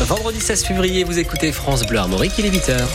Vendredi 0.00 0.40
16 0.40 0.64
février, 0.64 1.04
vous 1.04 1.18
écoutez 1.18 1.50
France 1.52 1.84
Bleu 1.84 1.98
Armorique, 1.98 2.32
il 2.38 2.46
est 2.46 2.50
8h. 2.50 2.86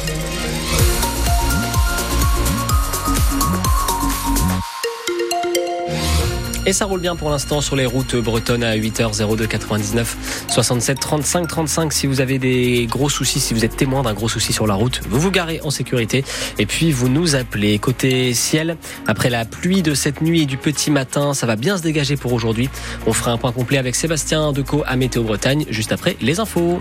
Et 6.66 6.72
ça 6.72 6.86
roule 6.86 7.02
bien 7.02 7.18
pour 7.18 7.30
l'instant 7.30 7.60
sur 7.60 7.76
les 7.76 7.86
routes 7.86 8.16
bretonnes 8.16 8.64
à 8.64 8.78
8h02 8.78 9.48
99 9.48 10.46
67 10.48 10.98
35 10.98 11.48
35. 11.48 11.92
Si 11.94 12.08
vous 12.08 12.22
avez 12.22 12.40
des 12.40 12.88
gros 12.90 13.10
soucis, 13.10 13.42
si 13.42 13.54
vous 13.54 13.66
êtes 13.66 13.76
témoin 13.76 14.02
d'un 14.02 14.14
gros 14.14 14.30
souci 14.30 14.54
sur 14.54 14.66
la 14.66 14.74
route, 14.74 15.02
vous 15.10 15.20
vous 15.20 15.32
garez 15.32 15.60
en 15.64 15.72
sécurité 15.72 16.24
et 16.58 16.66
puis 16.66 16.94
vous 16.94 17.10
nous 17.10 17.36
appelez. 17.36 17.80
Côté 17.80 18.34
ciel, 18.34 18.78
après 19.08 19.30
la 19.30 19.44
pluie 19.44 19.82
de 19.82 19.94
cette 19.94 20.22
nuit 20.22 20.44
et 20.44 20.46
du 20.46 20.56
petit 20.56 20.90
matin, 20.90 21.34
ça 21.34 21.46
va 21.48 21.58
bien 21.58 21.78
se 21.78 21.84
dégager 21.84 22.16
pour 22.16 22.32
aujourd'hui. 22.32 22.70
On 23.06 23.12
fera 23.12 23.32
un 23.32 23.38
point 23.38 23.52
complet 23.52 23.78
avec 23.78 23.96
Sébastien 23.96 24.54
Decaux 24.54 24.84
à 24.86 24.96
Météo 24.96 25.24
Bretagne 25.24 25.66
juste 25.70 25.92
après 25.92 26.16
les 26.22 26.40
infos. 26.40 26.80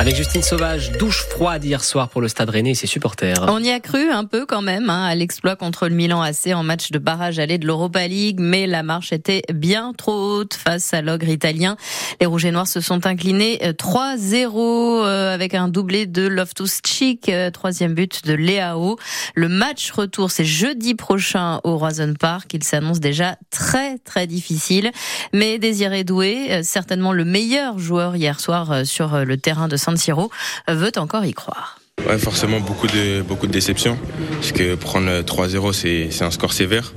Avec 0.00 0.16
Justine 0.16 0.42
Sauvage, 0.42 0.92
douche 0.92 1.26
froide 1.26 1.62
hier 1.62 1.84
soir 1.84 2.08
pour 2.08 2.22
le 2.22 2.28
Stade 2.28 2.48
Rennais 2.48 2.70
et 2.70 2.74
ses 2.74 2.86
supporters. 2.86 3.44
On 3.48 3.62
y 3.62 3.70
a 3.70 3.80
cru 3.80 4.08
un 4.10 4.24
peu 4.24 4.46
quand 4.46 4.62
même 4.62 4.88
hein, 4.88 5.04
à 5.04 5.14
l'exploit 5.14 5.56
contre 5.56 5.88
le 5.88 5.94
Milan 5.94 6.22
AC 6.22 6.54
en 6.54 6.62
match 6.62 6.90
de 6.90 6.98
barrage 6.98 7.38
aller 7.38 7.58
de 7.58 7.66
l'Europa 7.66 8.08
League, 8.08 8.38
mais 8.40 8.66
la 8.66 8.82
marche 8.82 9.12
était 9.12 9.42
bien 9.52 9.92
trop 9.92 10.38
haute 10.38 10.54
face 10.54 10.94
à 10.94 11.02
l'ogre 11.02 11.28
italien. 11.28 11.76
Les 12.18 12.24
Rouges 12.24 12.46
et 12.46 12.50
Noirs 12.50 12.66
se 12.66 12.80
sont 12.80 13.06
inclinés 13.06 13.58
3-0 13.60 14.56
euh, 14.56 15.04
euh, 15.04 15.34
avec 15.34 15.52
un 15.52 15.68
doublé 15.68 16.06
de 16.06 16.26
Loftus-Cheek, 16.26 17.28
euh, 17.28 17.50
troisième 17.50 17.92
but 17.92 18.24
de 18.24 18.32
Leao. 18.32 18.96
Le 19.34 19.48
match 19.48 19.90
retour, 19.90 20.30
c'est 20.30 20.46
jeudi 20.46 20.94
prochain 20.94 21.60
au 21.62 21.76
Roison 21.76 22.14
Park. 22.18 22.54
Il 22.54 22.64
s'annonce 22.64 23.00
déjà 23.00 23.36
très 23.50 23.98
très 23.98 24.26
difficile, 24.26 24.92
mais 25.34 25.58
Désiré 25.58 26.04
Doué, 26.04 26.62
certainement 26.62 27.12
le 27.12 27.26
meilleur 27.26 27.78
joueur 27.78 28.16
hier 28.16 28.40
soir 28.40 28.86
sur 28.86 29.26
le 29.26 29.36
terrain 29.36 29.68
de 29.68 29.76
San 29.90 29.96
Siro 29.96 30.30
veut 30.68 30.92
encore 30.98 31.24
y 31.24 31.32
croire. 31.32 31.80
Ouais, 32.06 32.16
forcément 32.16 32.60
beaucoup 32.60 32.86
de, 32.86 33.22
beaucoup 33.22 33.48
de 33.48 33.52
déceptions, 33.52 33.98
parce 34.34 34.52
que 34.52 34.76
prendre 34.76 35.22
3-0 35.22 35.72
c'est 36.12 36.24
un 36.24 36.30
score 36.30 36.52
sévère. 36.52 36.92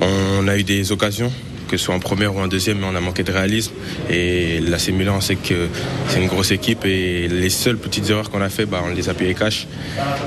On 0.00 0.48
a 0.48 0.56
eu 0.56 0.64
des 0.64 0.92
occasions, 0.92 1.30
que 1.68 1.76
ce 1.76 1.84
soit 1.84 1.94
en 1.94 2.00
première 2.00 2.34
ou 2.34 2.40
en 2.40 2.48
deuxième, 2.48 2.78
mais 2.78 2.86
on 2.90 2.94
a 2.94 3.00
manqué 3.00 3.22
de 3.22 3.30
réalisme. 3.30 3.72
Et 4.08 4.62
c'est 4.78 4.92
Milan, 4.92 5.16
on 5.18 5.20
sait 5.20 5.36
que 5.36 5.68
c'est 6.08 6.22
une 6.22 6.28
grosse 6.28 6.52
équipe 6.52 6.86
et 6.86 7.28
les 7.28 7.50
seules 7.50 7.76
petites 7.76 8.08
erreurs 8.08 8.30
qu'on 8.30 8.40
a 8.40 8.48
fait, 8.48 8.64
bah, 8.64 8.82
on 8.82 8.94
les 8.94 9.10
a 9.10 9.14
payées 9.14 9.34
cash. 9.34 9.66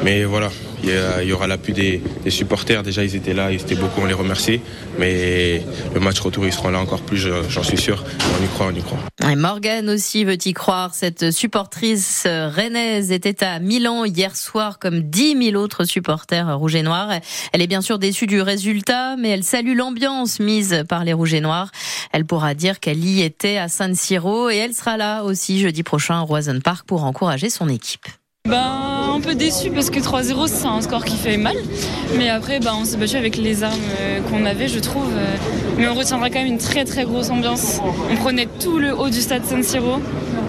Mais 0.04 0.26
voilà, 0.26 0.52
il 0.84 1.28
y, 1.28 1.34
aura 1.34 1.48
l'appui 1.48 1.74
des, 1.74 2.02
supporters. 2.30 2.84
Déjà, 2.84 3.04
ils 3.04 3.16
étaient 3.16 3.34
là, 3.34 3.52
ils 3.52 3.62
étaient 3.62 3.76
beaucoup, 3.76 4.02
on 4.02 4.06
les 4.06 4.14
remercie. 4.14 4.62
Mais 4.98 5.64
le 5.94 6.00
match 6.00 6.20
retour, 6.20 6.46
ils 6.46 6.54
seront 6.54 6.70
là 6.70 6.80
encore 6.80 7.02
plus, 7.02 7.28
j'en 7.50 7.64
suis 7.64 7.78
sûr. 7.78 8.04
On 8.40 8.44
y 8.44 8.48
croit, 8.48 8.68
on 8.72 8.76
y 8.76 8.82
croit. 8.82 9.00
Et 9.30 9.36
Morgane 9.36 9.90
aussi 9.90 10.24
veut 10.24 10.38
y 10.46 10.54
croire. 10.54 10.94
Cette 10.94 11.32
supportrice 11.32 12.26
rennaise 12.26 13.12
était 13.12 13.44
à 13.44 13.60
Milan 13.60 14.06
hier 14.06 14.36
soir, 14.36 14.80
comme 14.80 15.02
10 15.02 15.52
000 15.52 15.62
autres 15.62 15.84
supporters 15.84 16.58
rouges 16.58 16.76
et 16.76 16.84
noirs. 16.84 17.12
Elle 17.54 17.62
est 17.62 17.68
bien 17.68 17.82
sûr 17.82 18.00
déçue 18.00 18.28
du 18.28 18.42
résultat, 18.42 19.16
mais 19.18 19.30
elle 19.30 19.44
salue 19.44 19.76
l'ambiance 19.76 20.40
mise 20.40 20.84
par 20.88 21.04
les 21.04 21.14
rouges 21.14 21.34
et 21.34 21.42
noirs. 21.42 21.72
Elle 22.12 22.26
pourra 22.26 22.54
dire 22.54 22.80
qu'elle 22.80 23.04
y 23.04 23.22
était 23.22 23.58
à 23.58 23.68
San 23.68 23.96
Siro 23.96 24.50
et 24.50 24.58
elle 24.58 24.74
sera 24.74 24.98
là 24.98 25.24
aussi 25.24 25.60
jeudi 25.60 25.84
prochain 25.84 26.16
à 26.16 26.22
Roison 26.22 26.60
Park 26.60 26.86
pour 26.88 27.04
encourager 27.04 27.50
son 27.50 27.70
équipe. 27.70 28.08
Ben, 28.50 29.14
un 29.16 29.20
peu 29.20 29.36
déçu 29.36 29.70
parce 29.70 29.92
que 29.92 30.00
3-0 30.00 30.48
c'est 30.48 30.66
un 30.66 30.82
score 30.82 31.06
qui 31.06 31.18
fait 31.18 31.38
mal. 31.38 31.56
Mais 32.18 32.30
après 32.30 32.60
ben, 32.60 32.72
on 32.82 32.84
s'est 32.84 32.98
battu 32.98 33.16
avec 33.16 33.38
les 33.38 33.64
armes 33.64 33.76
euh, 34.02 34.22
qu'on 34.22 34.44
avait 34.44 34.68
je 34.68 34.80
trouve. 34.80 35.12
Euh. 35.16 35.36
Mais 35.78 35.88
on 35.88 35.94
retiendra 35.94 36.32
quand 36.32 36.40
même 36.40 36.48
une 36.48 36.58
très 36.58 36.84
très 36.84 37.04
grosse 37.04 37.30
ambiance. 37.30 37.80
On 38.12 38.16
prenait 38.16 38.48
tout 38.60 38.80
le 38.80 38.98
haut 38.98 39.10
du 39.10 39.22
stade 39.22 39.46
San 39.46 39.62
Siro. 39.62 40.00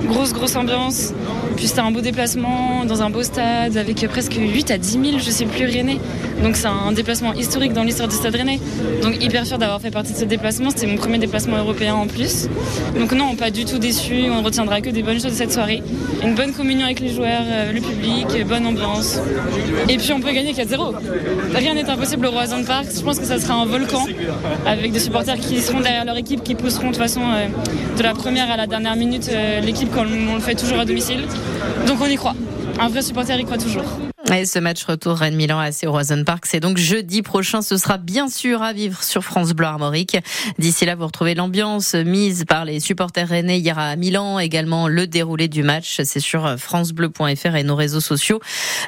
Grosse 0.06 0.32
grosse 0.32 0.56
ambiance. 0.56 1.12
Puis 1.56 1.68
c'était 1.68 1.80
un 1.80 1.90
beau 1.90 2.00
déplacement 2.00 2.86
dans 2.86 3.02
un 3.02 3.10
beau 3.10 3.22
stade 3.22 3.76
avec 3.76 4.06
presque 4.08 4.34
8 4.34 4.70
à 4.70 4.78
10 4.78 4.92
000 4.92 5.04
je 5.18 5.30
sais 5.30 5.44
plus 5.44 5.66
Rennais. 5.66 5.98
Donc 6.42 6.56
c'est 6.56 6.66
un 6.66 6.92
déplacement 6.92 7.34
historique 7.34 7.72
dans 7.72 7.83
l'histoire 7.83 8.08
du 8.08 8.14
stade 8.14 8.34
Rennais. 8.34 8.61
Donc 9.02 9.23
hyper 9.23 9.45
fier 9.45 9.58
d'avoir 9.58 9.80
fait 9.80 9.90
partie 9.90 10.12
de 10.12 10.18
ce 10.18 10.24
déplacement. 10.24 10.70
C'était 10.70 10.86
mon 10.86 10.96
premier 10.96 11.18
déplacement 11.18 11.58
européen 11.58 11.95
en 11.95 12.06
plus. 12.06 12.48
Donc 12.98 13.12
non, 13.12 13.34
pas 13.34 13.51
du 13.51 13.64
tout 13.64 13.78
déçu. 13.78 14.30
On 14.30 14.42
retiendra 14.42 14.80
que 14.80 14.90
des 14.90 15.02
bonnes 15.02 15.20
choses 15.20 15.33
de 15.33 15.36
cette 15.36 15.52
soirée. 15.52 15.83
Une 16.23 16.34
bonne 16.34 16.52
communion 16.52 16.86
avec 16.86 17.01
les 17.01 17.11
joueurs, 17.11 17.42
euh, 17.45 17.73
le 17.73 17.80
public, 17.80 18.46
bonne 18.46 18.67
ambiance. 18.67 19.18
Et 19.89 19.96
puis 19.96 20.12
on 20.12 20.20
peut 20.20 20.33
gagner 20.33 20.52
4-0. 20.52 20.95
Rien 21.55 21.74
n'est 21.74 21.89
impossible 21.89 22.27
au 22.27 22.30
Roison 22.30 22.64
Park. 22.64 22.86
Je 22.95 23.02
pense 23.02 23.18
que 23.18 23.27
ça 23.27 23.39
sera 23.39 23.55
un 23.55 23.67
volcan 23.67 24.07
avec 24.67 24.92
des 24.92 25.01
supporters 25.01 25.36
qui 25.36 25.61
seront 25.61 25.80
derrière 25.80 26.05
leur 26.05 26.17
équipe, 26.17 26.42
qui 26.42 26.55
pousseront 26.55 26.89
de 26.89 26.95
toute 26.95 26.98
façon 26.98 27.20
euh, 27.22 27.48
de 27.96 28.02
la 28.02 28.14
première 28.14 28.51
à 28.51 28.57
la 28.57 28.67
dernière 28.67 28.96
minute 28.96 29.30
euh, 29.33 29.61
l'équipe 29.61 29.92
comme 29.92 30.08
on 30.30 30.34
le 30.34 30.40
fait 30.40 30.55
toujours 30.55 30.78
à 30.78 30.84
domicile. 30.84 31.20
Donc 31.86 31.98
on 32.01 32.07
y 32.07 32.17
croit. 32.17 32.34
Un 32.78 32.89
vrai 32.89 33.02
supporter 33.02 33.39
y 33.39 33.45
croit 33.45 33.58
toujours. 33.58 33.84
Et 34.33 34.46
ce 34.46 34.61
match 34.61 34.85
retour 34.85 35.17
Rennes-Milan 35.17 35.58
à 35.58 35.70
Roison 35.89 36.23
Park, 36.23 36.46
c'est 36.46 36.61
donc 36.61 36.77
jeudi 36.77 37.20
prochain. 37.20 37.63
Ce 37.63 37.77
sera 37.77 37.98
bien 37.98 38.29
sûr 38.29 38.63
à 38.63 38.73
vivre 38.73 39.02
sur 39.02 39.24
France 39.24 39.51
Bleu 39.51 39.67
Armorique. 39.67 40.17
D'ici 40.57 40.86
là, 40.86 40.95
vous 40.95 41.07
retrouvez 41.07 41.35
l'ambiance 41.35 41.95
mise 41.95 42.45
par 42.45 42.64
les 42.64 42.79
supporters 42.79 43.29
rennais 43.29 43.58
hier 43.58 43.77
à 43.77 43.96
Milan. 43.96 44.39
Également 44.39 44.86
le 44.86 45.08
déroulé 45.08 45.48
du 45.48 45.64
match, 45.64 46.01
c'est 46.05 46.20
sur 46.20 46.57
francebleu.fr 46.58 47.57
et 47.57 47.64
nos 47.64 47.74
réseaux 47.74 48.01
sociaux. 48.01 48.40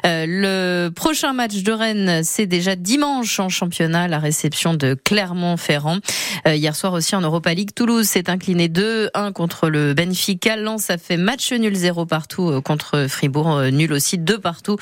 Euh, 0.06 0.26
le 0.28 0.91
prochain 0.91 1.32
match 1.32 1.62
de 1.62 1.72
Rennes, 1.72 2.20
c'est 2.22 2.47
déjà 2.47 2.76
dimanche 2.76 3.41
en 3.41 3.48
championnat, 3.48 4.06
la 4.06 4.20
réception 4.20 4.75
de 4.75 4.94
Clermont-Ferrand. 4.94 5.98
Euh, 6.47 6.54
hier 6.54 6.76
soir 6.76 6.92
aussi 6.92 7.16
en 7.16 7.20
Europa 7.20 7.52
League, 7.52 7.70
Toulouse 7.75 8.06
s'est 8.06 8.31
incliné 8.31 8.69
2-1 8.69 9.32
contre 9.32 9.69
le 9.69 9.92
Benfica. 9.92 10.54
Lens 10.56 10.88
a 10.88 10.98
fait 10.98 11.16
match 11.16 11.52
nul 11.52 11.75
0 11.75 12.06
partout 12.06 12.48
euh, 12.48 12.60
contre 12.60 13.06
Fribourg, 13.08 13.60
nul 13.72 13.92
aussi 13.92 14.19
2 14.19 14.38
partout 14.38 14.76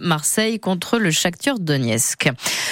Marseille 0.00 0.60
contre 0.60 0.98
le 0.98 1.10
Shakhtar 1.10 1.58
Donetsk. 1.58 2.30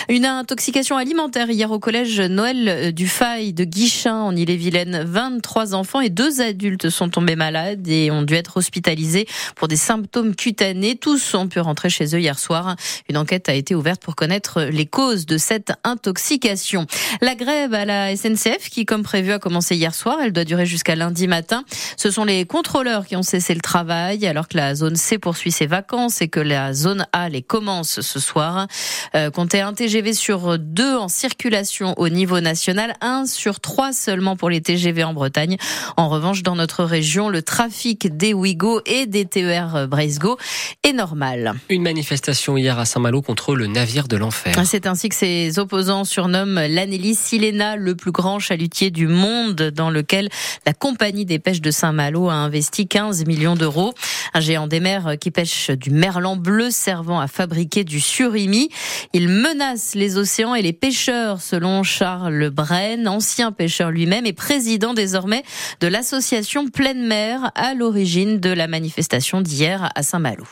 Une 0.09 0.27
intoxication 0.27 0.97
alimentaire 0.97 1.51
hier 1.51 1.71
au 1.71 1.79
collège 1.79 2.21
Noël 2.21 2.93
du 2.93 3.09
Faille 3.09 3.53
de 3.53 3.65
Guichin 3.65 4.17
en 4.17 4.37
Ille-et-Vilaine. 4.37 5.05
23 5.05 5.75
enfants 5.75 6.01
et 6.01 6.11
deux 6.11 6.41
adultes 6.41 6.91
sont 6.91 7.09
tombés 7.09 7.37
malades 7.37 7.87
et 7.89 8.11
ont 8.11 8.23
dû 8.23 8.35
être 8.35 8.57
hospitalisés 8.57 9.27
pour 9.57 9.69
des 9.69 9.77
symptômes 9.77 10.35
cutanés. 10.35 10.97
Tous 10.97 11.35
ont 11.35 11.49
pu 11.49 11.61
rentrer 11.61 11.91
chez 11.91 12.15
eux 12.15 12.21
hier 12.21 12.39
soir. 12.39 12.77
Une 13.09 13.17
enquête 13.17 13.49
a 13.49 13.55
été 13.55 13.75
ouverte 13.75 14.03
pour 14.03 14.17
connaître 14.17 14.63
les 14.63 14.87
causes 14.87 15.27
de 15.27 15.39
cette 15.39 15.73
intoxication. 15.85 16.87
La 17.21 17.35
grève 17.35 17.75
à 17.75 17.85
la 17.85 18.17
SNCF 18.17 18.69
qui, 18.71 18.85
comme 18.85 19.03
prévu, 19.03 19.33
a 19.33 19.39
commencé 19.39 19.77
hier 19.77 19.95
soir. 19.95 20.19
Elle 20.23 20.33
doit 20.33 20.45
durer 20.45 20.67
jusqu'à 20.67 20.97
lundi 20.97 21.27
matin. 21.29 21.65
Ce 21.97 22.11
sont 22.11 22.25
les 22.25 22.45
contrôleurs 22.45 23.07
qui 23.07 23.17
ont 23.17 23.23
cessé 23.23 23.55
le 23.55 23.61
travail 23.61 24.27
alors 24.27 24.49
que 24.49 24.57
la 24.57 24.75
zone 24.75 24.97
C 24.97 25.19
poursuit 25.19 25.53
ses 25.53 25.67
vacances 25.67 26.21
et 26.21 26.29
que 26.29 26.41
la 26.41 26.73
zone 26.73 27.07
A 27.17 27.29
les 27.29 27.43
commence 27.43 28.01
ce 28.01 28.19
soir. 28.19 28.67
Euh, 29.15 29.31
comptez 29.31 29.61
un 29.61 29.73
TGV 29.73 30.15
sur 30.15 30.59
deux 30.59 30.97
en 30.97 31.07
circulation 31.07 31.95
au 31.97 32.09
niveau 32.09 32.41
national, 32.41 32.95
un 33.01 33.25
sur 33.25 33.61
trois 33.61 33.93
seulement 33.93 34.35
pour 34.37 34.51
les 34.51 34.61
TGV 34.61 35.05
en 35.05 35.15
Bretagne. 35.15 35.57
En 35.97 36.09
revanche, 36.09 36.43
dans 36.43 36.57
notre 36.57 36.83
région, 36.83 37.29
le 37.29 37.43
trafic 37.43 38.17
des 38.17 38.35
Ouigo 38.35 38.81
et 38.85 39.07
des 39.07 39.27
TER 39.27 39.87
Breisgo 39.87 40.39
est 40.83 40.93
normal. 40.93 41.55
Une 41.69 41.83
manifestation 41.83 42.57
hier 42.57 42.81
à 42.81 42.85
Saint-Malo 42.85 43.23
contre 43.23 43.55
le 43.55 43.69
navire 43.69 44.09
de 44.09 44.17
l'enfer. 44.17 44.61
C'est 44.65 44.89
ainsi 44.89 45.09
que 45.09 45.15
ses 45.15 45.61
opposants 45.61 46.05
surnomment 46.05 46.67
l'Anélie 46.69 47.15
Silena, 47.15 47.77
le 47.77 47.95
plus 47.95 48.11
grand 48.11 48.41
chalutier 48.41 48.91
du 48.91 49.07
monde, 49.07 49.55
dans 49.55 49.91
lequel 49.91 50.31
la 50.67 50.73
compagnie 50.73 51.25
des 51.25 51.39
pêches 51.39 51.61
de 51.61 51.71
Saint-Malo 51.71 52.29
a 52.29 52.35
investi 52.35 52.89
15 52.89 53.25
millions 53.27 53.55
d'euros. 53.55 53.95
Un 54.35 54.41
géant 54.41 54.67
des 54.67 54.81
mers 54.81 55.15
qui 55.21 55.31
pêche 55.31 55.71
du 55.71 55.91
merlan 55.91 56.37
bleu 56.37 56.71
servant 56.95 57.19
à 57.19 57.27
fabriquer 57.27 57.83
du 57.83 57.99
surimi. 57.99 58.69
Il 59.13 59.29
menace 59.29 59.97
les 59.97 60.17
océans 60.17 60.55
et 60.55 60.63
les 60.63 60.73
pêcheurs, 60.73 61.41
selon 61.41 61.83
Charles 61.83 62.51
Brenne, 62.51 63.09
ancien 63.09 63.51
pêcheur 63.51 63.91
lui-même 63.91 64.27
et 64.27 64.33
président 64.33 64.95
désormais 64.95 65.43
de 65.81 65.89
l'association 65.89 66.69
Pleine 66.69 67.05
Mer 67.05 67.51
à 67.57 67.75
l'origine 67.75 68.39
de 68.39 68.51
la 68.51 68.69
manifestation 68.69 69.41
d'hier 69.41 69.91
à 69.97 70.05
Saint-Malo. 70.05 70.45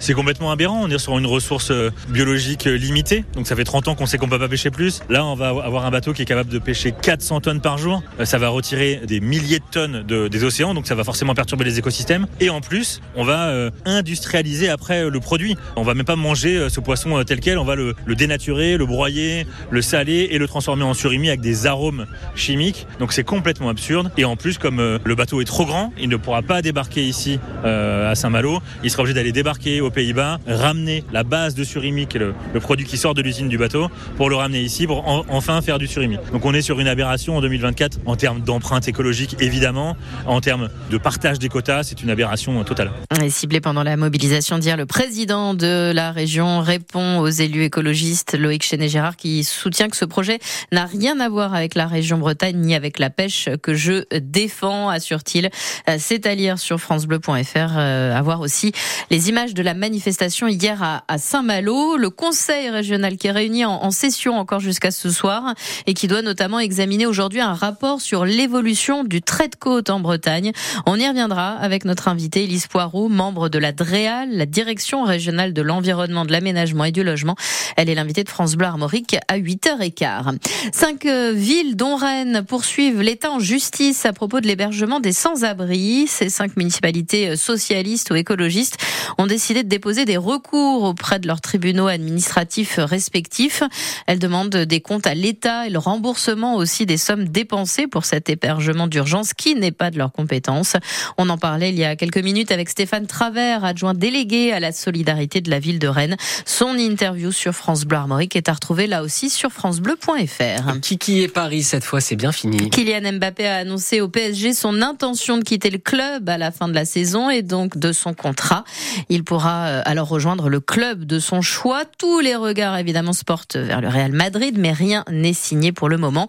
C'est 0.00 0.14
complètement 0.14 0.52
aberrant. 0.52 0.82
On 0.84 0.90
est 0.90 0.98
sur 0.98 1.18
une 1.18 1.26
ressource 1.26 1.72
euh, 1.72 1.90
biologique 2.08 2.68
euh, 2.68 2.76
limitée. 2.76 3.24
Donc 3.34 3.48
ça 3.48 3.56
fait 3.56 3.64
30 3.64 3.88
ans 3.88 3.94
qu'on 3.96 4.06
sait 4.06 4.16
qu'on 4.16 4.28
peut 4.28 4.38
pas 4.38 4.48
pêcher 4.48 4.70
plus. 4.70 5.00
Là, 5.08 5.24
on 5.24 5.34
va 5.34 5.48
avoir 5.48 5.86
un 5.86 5.90
bateau 5.90 6.12
qui 6.12 6.22
est 6.22 6.24
capable 6.24 6.50
de 6.50 6.60
pêcher 6.60 6.92
400 6.92 7.40
tonnes 7.40 7.60
par 7.60 7.78
jour. 7.78 8.04
Euh, 8.20 8.24
ça 8.24 8.38
va 8.38 8.48
retirer 8.48 9.00
des 9.04 9.18
milliers 9.18 9.58
de 9.58 9.64
tonnes 9.68 10.04
des 10.04 10.44
océans. 10.44 10.72
Donc 10.72 10.86
ça 10.86 10.94
va 10.94 11.02
forcément 11.02 11.34
perturber 11.34 11.64
les 11.64 11.80
écosystèmes. 11.80 12.28
Et 12.38 12.48
en 12.48 12.60
plus, 12.60 13.00
on 13.16 13.24
va 13.24 13.70
industrialiser 13.84 14.68
après 14.68 15.10
le 15.10 15.20
produit. 15.20 15.56
On 15.74 15.82
va 15.82 15.94
même 15.94 16.04
pas 16.06 16.16
manger 16.16 16.68
ce 16.70 16.80
poisson 16.80 17.22
tel 17.24 17.40
quel. 17.40 17.58
On 17.58 17.64
va 17.64 17.74
le, 17.74 17.94
dénaturer, 18.06 18.76
le 18.76 18.86
broyer, 18.86 19.46
le 19.70 19.82
saler 19.82 20.28
et 20.30 20.38
le 20.38 20.46
transformer 20.46 20.84
en 20.84 20.94
surimi 20.94 21.28
avec 21.28 21.40
des 21.40 21.66
arômes 21.66 22.06
chimiques. 22.34 22.86
Donc 23.00 23.12
c'est 23.12 23.24
complètement 23.24 23.68
absurde. 23.68 24.10
Et 24.16 24.24
en 24.24 24.36
plus, 24.36 24.58
comme 24.58 24.98
le 25.02 25.14
bateau 25.14 25.40
est 25.40 25.46
trop 25.46 25.66
grand, 25.66 25.92
il 25.98 26.08
ne 26.08 26.16
pourra 26.16 26.42
pas 26.42 26.62
débarquer 26.62 27.04
ici 27.04 27.40
à 27.64 28.14
Saint-Malo. 28.14 28.60
Il 28.84 28.90
sera 28.90 29.02
obligé 29.02 29.14
d'aller 29.14 29.32
débarquer 29.32 29.80
aux 29.88 29.90
Pays-Bas, 29.90 30.38
ramener 30.46 31.02
la 31.12 31.24
base 31.24 31.54
de 31.54 31.64
surimi, 31.64 32.06
qui 32.06 32.18
est 32.18 32.20
le, 32.20 32.34
le 32.52 32.60
produit 32.60 32.84
qui 32.86 32.96
sort 32.98 33.14
de 33.14 33.22
l'usine 33.22 33.48
du 33.48 33.56
bateau, 33.58 33.88
pour 34.16 34.28
le 34.30 34.36
ramener 34.36 34.60
ici, 34.60 34.86
pour 34.86 35.08
en- 35.08 35.24
enfin 35.30 35.60
faire 35.62 35.78
du 35.78 35.86
surimi. 35.86 36.18
Donc 36.32 36.44
on 36.44 36.52
est 36.54 36.60
sur 36.62 36.78
une 36.78 36.88
aberration 36.88 37.36
en 37.36 37.40
2024 37.40 37.98
en 38.06 38.16
termes 38.16 38.40
d'empreinte 38.40 38.86
écologique, 38.86 39.36
évidemment, 39.40 39.96
en 40.26 40.40
termes 40.40 40.68
de 40.90 40.98
partage 40.98 41.38
des 41.38 41.48
quotas, 41.48 41.82
c'est 41.84 42.02
une 42.02 42.10
aberration 42.10 42.62
totale. 42.64 42.90
Et 43.22 43.30
ciblé 43.30 43.60
pendant 43.60 43.82
la 43.82 43.96
mobilisation 43.96 44.58
d'hier, 44.58 44.76
le 44.76 44.86
président 44.86 45.54
de 45.54 45.90
la 45.94 46.12
région 46.12 46.60
répond 46.60 47.18
aux 47.18 47.28
élus 47.28 47.64
écologistes, 47.64 48.36
Loïc 48.38 48.62
Chenet-Gérard, 48.64 49.16
qui 49.16 49.42
soutient 49.44 49.88
que 49.88 49.96
ce 49.96 50.04
projet 50.04 50.38
n'a 50.72 50.84
rien 50.84 51.18
à 51.20 51.28
voir 51.28 51.54
avec 51.54 51.74
la 51.74 51.86
région 51.86 52.18
Bretagne 52.18 52.56
ni 52.58 52.74
avec 52.74 52.98
la 52.98 53.10
pêche 53.10 53.48
que 53.62 53.74
je 53.74 54.04
défends, 54.18 54.88
assure-t-il. 54.90 55.46
Euh, 55.88 55.96
C'est 55.98 56.26
à 56.26 56.34
lire 56.34 56.58
sur 56.58 56.78
francebleu.fr. 56.80 57.56
Euh, 57.76 58.14
à 58.16 58.22
voir 58.22 58.40
aussi 58.40 58.72
les 59.10 59.28
images 59.28 59.54
de 59.54 59.62
la 59.62 59.74
manifestation 59.78 60.46
hier 60.46 60.82
à, 60.82 61.18
Saint-Malo. 61.18 61.96
Le 61.96 62.10
conseil 62.10 62.68
régional 62.68 63.16
qui 63.16 63.28
est 63.28 63.32
réuni 63.32 63.64
en, 63.64 63.90
session 63.90 64.38
encore 64.38 64.60
jusqu'à 64.60 64.90
ce 64.90 65.10
soir 65.10 65.54
et 65.86 65.94
qui 65.94 66.08
doit 66.08 66.22
notamment 66.22 66.58
examiner 66.58 67.06
aujourd'hui 67.06 67.40
un 67.40 67.54
rapport 67.54 68.00
sur 68.00 68.26
l'évolution 68.26 69.04
du 69.04 69.22
trait 69.22 69.48
de 69.48 69.56
côte 69.56 69.90
en 69.90 70.00
Bretagne. 70.00 70.52
On 70.86 70.96
y 70.96 71.08
reviendra 71.08 71.52
avec 71.52 71.84
notre 71.84 72.08
invité 72.08 72.44
Elise 72.44 72.66
Poirot, 72.66 73.08
membre 73.08 73.48
de 73.48 73.58
la 73.58 73.72
DREAL, 73.72 74.30
la 74.30 74.46
Direction 74.46 75.04
régionale 75.04 75.52
de 75.52 75.62
l'environnement, 75.62 76.24
de 76.24 76.32
l'aménagement 76.32 76.84
et 76.84 76.92
du 76.92 77.02
logement. 77.02 77.36
Elle 77.76 77.88
est 77.88 77.94
l'invitée 77.94 78.24
de 78.24 78.28
France 78.28 78.56
Bleu 78.56 78.66
Armorique 78.66 79.16
à 79.28 79.38
8h15. 79.38 80.38
Cinq 80.72 81.06
euh, 81.06 81.32
villes, 81.34 81.76
dont 81.76 81.96
Rennes, 81.96 82.44
poursuivent 82.46 83.00
l'État 83.00 83.30
en 83.30 83.38
justice 83.38 84.04
à 84.04 84.12
propos 84.12 84.40
de 84.40 84.46
l'hébergement 84.46 85.00
des 85.00 85.12
sans-abri. 85.12 86.06
Ces 86.08 86.28
cinq 86.28 86.56
municipalités 86.56 87.30
euh, 87.30 87.36
socialistes 87.36 88.10
ou 88.10 88.14
écologistes 88.16 88.76
ont 89.16 89.26
décidé 89.26 89.62
déposer 89.68 90.04
des 90.04 90.16
recours 90.16 90.82
auprès 90.82 91.18
de 91.18 91.26
leurs 91.26 91.40
tribunaux 91.40 91.86
administratifs 91.86 92.78
respectifs. 92.78 93.62
Elles 94.06 94.18
demandent 94.18 94.56
des 94.56 94.80
comptes 94.80 95.06
à 95.06 95.14
l'État 95.14 95.66
et 95.66 95.70
le 95.70 95.78
remboursement 95.78 96.56
aussi 96.56 96.86
des 96.86 96.96
sommes 96.96 97.28
dépensées 97.28 97.86
pour 97.86 98.04
cet 98.04 98.28
hébergement 98.28 98.86
d'urgence 98.86 99.34
qui 99.34 99.54
n'est 99.54 99.72
pas 99.72 99.90
de 99.90 99.98
leur 99.98 100.12
compétence. 100.12 100.74
On 101.16 101.28
en 101.28 101.38
parlait 101.38 101.70
il 101.70 101.78
y 101.78 101.84
a 101.84 101.96
quelques 101.96 102.18
minutes 102.18 102.50
avec 102.50 102.68
Stéphane 102.68 103.06
Travers, 103.06 103.64
adjoint 103.64 103.94
délégué 103.94 104.52
à 104.52 104.60
la 104.60 104.72
solidarité 104.72 105.40
de 105.40 105.50
la 105.50 105.58
ville 105.58 105.78
de 105.78 105.88
Rennes. 105.88 106.16
Son 106.44 106.76
interview 106.76 107.30
sur 107.32 107.52
France 107.52 107.84
Bleu 107.84 107.98
Armorique 107.98 108.36
est 108.36 108.48
à 108.48 108.54
retrouver 108.54 108.86
là 108.86 109.02
aussi 109.02 109.30
sur 109.30 109.50
francebleu.fr. 109.50 110.80
Kiki 110.80 111.22
et 111.22 111.28
Paris, 111.28 111.62
cette 111.62 111.84
fois, 111.84 112.00
c'est 112.00 112.16
bien 112.16 112.32
fini. 112.32 112.70
Kylian 112.70 113.12
Mbappé 113.12 113.46
a 113.46 113.56
annoncé 113.56 114.00
au 114.00 114.08
PSG 114.08 114.54
son 114.54 114.80
intention 114.82 115.38
de 115.38 115.44
quitter 115.44 115.70
le 115.70 115.78
club 115.78 116.28
à 116.28 116.38
la 116.38 116.50
fin 116.50 116.68
de 116.68 116.74
la 116.74 116.84
saison 116.84 117.30
et 117.30 117.42
donc 117.42 117.78
de 117.78 117.92
son 117.92 118.14
contrat. 118.14 118.64
Il 119.08 119.24
pourra 119.24 119.57
euh, 119.66 119.82
alors 119.84 120.08
rejoindre 120.08 120.48
le 120.48 120.60
club 120.60 121.04
de 121.04 121.18
son 121.18 121.42
choix. 121.42 121.84
Tous 121.84 122.20
les 122.20 122.36
regards 122.36 122.76
évidemment 122.76 123.12
se 123.12 123.24
portent 123.24 123.56
vers 123.56 123.80
le 123.80 123.88
Real 123.88 124.12
Madrid, 124.12 124.56
mais 124.58 124.72
rien 124.72 125.04
n'est 125.10 125.32
signé 125.32 125.72
pour 125.72 125.88
le 125.88 125.98
moment. 125.98 126.28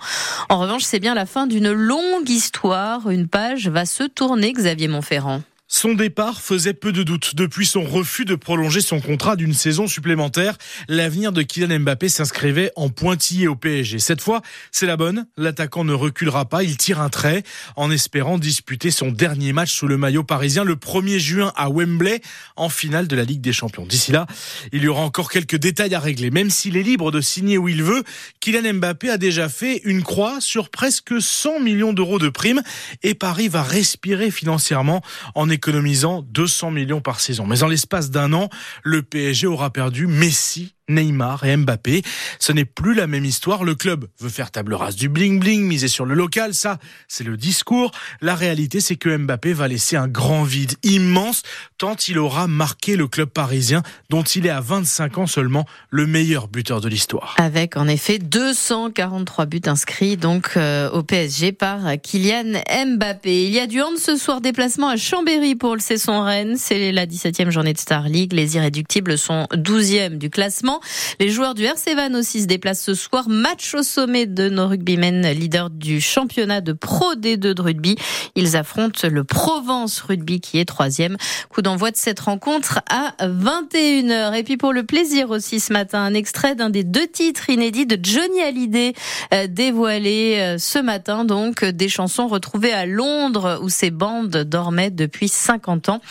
En 0.49 0.59
revanche, 0.59 0.83
c'est 0.83 0.99
bien 0.99 1.13
la 1.13 1.25
fin 1.25 1.47
d'une 1.47 1.71
longue 1.71 2.29
histoire. 2.29 3.09
Une 3.09 3.27
page 3.27 3.67
va 3.67 3.85
se 3.85 4.03
tourner, 4.03 4.53
Xavier 4.53 4.87
Montferrand. 4.87 5.41
Son 5.71 5.93
départ 5.93 6.41
faisait 6.41 6.73
peu 6.73 6.91
de 6.91 7.03
doute. 7.03 7.35
Depuis 7.35 7.67
son 7.67 7.83
refus 7.83 8.25
de 8.25 8.33
prolonger 8.33 8.81
son 8.81 8.99
contrat 8.99 9.35
d'une 9.35 9.53
saison 9.53 9.85
supplémentaire, 9.85 10.57
l'avenir 10.87 11.31
de 11.31 11.43
Kylian 11.43 11.81
Mbappé 11.81 12.09
s'inscrivait 12.09 12.71
en 12.75 12.89
pointillé 12.89 13.47
au 13.47 13.55
PSG. 13.55 13.99
Cette 13.99 14.19
fois, 14.19 14.41
c'est 14.71 14.87
la 14.87 14.97
bonne. 14.97 15.27
L'attaquant 15.37 15.83
ne 15.83 15.93
reculera 15.93 16.49
pas. 16.49 16.63
Il 16.63 16.75
tire 16.75 16.99
un 16.99 17.09
trait 17.09 17.43
en 17.75 17.91
espérant 17.91 18.39
disputer 18.39 18.89
son 18.89 19.11
dernier 19.11 19.53
match 19.53 19.71
sous 19.71 19.87
le 19.87 19.95
maillot 19.95 20.23
parisien 20.23 20.63
le 20.63 20.73
1er 20.73 21.19
juin 21.19 21.53
à 21.55 21.69
Wembley 21.69 22.19
en 22.55 22.69
finale 22.69 23.07
de 23.07 23.15
la 23.15 23.23
Ligue 23.23 23.41
des 23.41 23.53
Champions. 23.53 23.85
D'ici 23.85 24.11
là, 24.11 24.25
il 24.71 24.81
y 24.81 24.87
aura 24.87 25.03
encore 25.03 25.29
quelques 25.29 25.57
détails 25.57 25.93
à 25.93 25.99
régler. 25.99 26.31
Même 26.31 26.49
s'il 26.49 26.77
est 26.77 26.83
libre 26.83 27.11
de 27.11 27.21
signer 27.21 27.59
où 27.59 27.67
il 27.67 27.83
veut, 27.83 28.03
Kylian 28.39 28.73
Mbappé 28.73 29.11
a 29.11 29.17
déjà 29.19 29.47
fait 29.47 29.81
une 29.83 30.01
croix 30.01 30.41
sur 30.41 30.69
presque 30.69 31.21
100 31.21 31.59
millions 31.59 31.93
d'euros 31.93 32.17
de 32.17 32.29
primes 32.29 32.63
et 33.03 33.13
Paris 33.13 33.49
va 33.49 33.61
respirer 33.61 34.31
financièrement 34.31 35.03
en 35.35 35.47
économisant 35.59 36.21
200 36.21 36.71
millions 36.71 37.01
par 37.01 37.19
saison. 37.19 37.45
Mais 37.45 37.63
en 37.63 37.67
l'espace 37.67 38.11
d'un 38.11 38.31
an, 38.31 38.47
le 38.83 39.03
PSG 39.03 39.45
aura 39.45 39.71
perdu 39.71 40.07
Messi, 40.07 40.73
Neymar 40.89 41.45
et 41.45 41.55
Mbappé. 41.55 42.01
Ce 42.39 42.51
n'est 42.51 42.65
plus 42.65 42.93
la 42.93 43.07
même 43.07 43.25
histoire. 43.25 43.63
Le 43.63 43.75
club 43.75 44.07
veut 44.19 44.29
faire 44.29 44.51
table 44.51 44.73
rase 44.73 44.95
du 44.95 45.09
bling-bling, 45.09 45.61
miser 45.61 45.87
sur 45.87 46.05
le 46.05 46.15
local. 46.15 46.53
Ça, 46.53 46.79
c'est 47.07 47.23
le 47.23 47.37
discours. 47.37 47.91
La 48.21 48.35
réalité, 48.35 48.81
c'est 48.81 48.95
que 48.95 49.15
Mbappé 49.15 49.53
va 49.53 49.67
laisser 49.67 49.95
un 49.95 50.07
grand 50.07 50.43
vide 50.43 50.73
immense 50.83 51.43
tant 51.77 51.95
il 52.07 52.19
aura 52.19 52.47
marqué 52.47 52.95
le 52.95 53.07
club 53.07 53.29
parisien 53.29 53.83
dont 54.09 54.23
il 54.23 54.45
est 54.45 54.51
à 54.51 54.61
25 54.61 55.17
ans 55.17 55.27
seulement 55.27 55.65
le 55.89 56.05
meilleur 56.07 56.47
buteur 56.47 56.81
de 56.81 56.89
l'histoire. 56.89 57.35
Avec 57.37 57.77
en 57.77 57.87
effet 57.87 58.19
243 58.19 59.45
buts 59.45 59.61
inscrits 59.65 60.17
donc 60.17 60.51
euh, 60.57 60.89
au 60.91 61.03
PSG 61.03 61.51
par 61.51 61.79
Kylian 62.01 62.61
Mbappé. 62.95 63.45
Il 63.45 63.51
y 63.51 63.59
a 63.59 63.67
du 63.67 63.81
hand 63.81 63.97
ce 63.97 64.17
soir, 64.17 64.41
déplacement 64.41 64.89
à 64.89 64.97
Chambéry 64.97 65.55
pour 65.55 65.75
le 65.75 65.81
Cesson 65.81 66.21
Rennes. 66.21 66.55
C'est 66.57 66.91
la 66.91 67.05
17e 67.05 67.49
journée 67.49 67.73
de 67.73 67.79
Star 67.79 68.09
League. 68.09 68.33
Les 68.33 68.55
Irréductibles 68.55 69.17
sont 69.17 69.47
12e 69.53 70.17
du 70.17 70.29
classement. 70.29 70.78
Les 71.19 71.29
joueurs 71.29 71.53
du 71.53 71.63
RC 71.63 71.95
Van 71.95 72.13
aussi 72.13 72.41
se 72.41 72.45
déplacent 72.45 72.81
ce 72.81 72.93
soir. 72.93 73.29
Match 73.29 73.73
au 73.73 73.83
sommet 73.83 74.25
de 74.25 74.49
nos 74.49 74.67
rugbymen, 74.67 75.27
leader 75.31 75.69
du 75.69 76.01
championnat 76.01 76.61
de 76.61 76.73
Pro 76.73 77.15
D2 77.15 77.37
de 77.37 77.61
rugby. 77.61 77.95
Ils 78.35 78.55
affrontent 78.55 79.07
le 79.07 79.23
Provence 79.23 79.99
Rugby 80.01 80.39
qui 80.39 80.59
est 80.59 80.65
troisième. 80.65 81.17
Coup 81.49 81.61
d'envoi 81.61 81.91
de 81.91 81.97
cette 81.97 82.19
rencontre 82.19 82.81
à 82.89 83.15
21h. 83.25 84.35
Et 84.35 84.43
puis 84.43 84.57
pour 84.57 84.73
le 84.73 84.83
plaisir 84.83 85.29
aussi 85.29 85.59
ce 85.59 85.73
matin, 85.73 85.99
un 85.99 86.13
extrait 86.13 86.55
d'un 86.55 86.69
des 86.69 86.83
deux 86.83 87.07
titres 87.07 87.49
inédits 87.49 87.85
de 87.85 87.97
Johnny 88.01 88.41
Hallyday 88.41 88.93
euh, 89.33 89.47
dévoilé 89.47 90.37
euh, 90.39 90.57
ce 90.57 90.79
matin. 90.79 91.25
Donc 91.25 91.63
des 91.63 91.89
chansons 91.89 92.27
retrouvées 92.27 92.73
à 92.73 92.85
Londres 92.85 93.59
où 93.63 93.69
ces 93.69 93.91
bandes 93.91 94.37
dormaient 94.37 94.91
depuis 94.91 95.27
50 95.27 95.89
ans. 95.89 96.01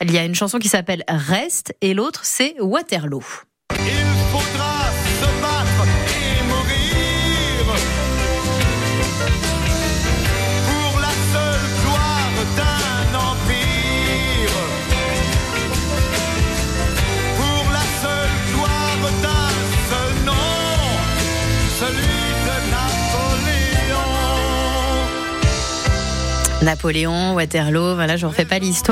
Il 0.00 0.12
y 0.12 0.18
a 0.18 0.24
une 0.24 0.34
chanson 0.34 0.58
qui 0.58 0.68
s'appelle 0.68 1.04
Reste 1.08 1.74
et 1.80 1.94
l'autre 1.94 2.20
c'est 2.24 2.56
Waterloo. 2.60 3.24
Napoléon. 26.62 27.34
Waterloo, 27.34 27.94
voilà, 27.94 28.16
je 28.16 28.24
ne 28.26 28.30
refais 28.30 28.44
pas 28.44 28.58
l'histoire. 28.58 28.82